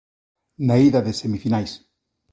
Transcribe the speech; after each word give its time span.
Na 0.67 0.75
ida 0.87 1.01
de 1.07 1.13
semifinais. 1.21 1.71